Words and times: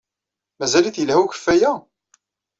Mazal-it 0.59 0.99
yelha 0.99 1.17
ukeffay-a? 1.23 1.73